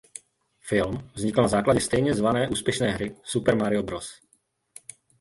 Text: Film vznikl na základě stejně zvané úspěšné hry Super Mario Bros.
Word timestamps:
Film 0.59 1.11
vznikl 1.13 1.41
na 1.41 1.47
základě 1.47 1.81
stejně 1.81 2.13
zvané 2.13 2.47
úspěšné 2.49 2.91
hry 2.91 3.15
Super 3.23 3.55
Mario 3.55 3.83
Bros. 3.83 4.11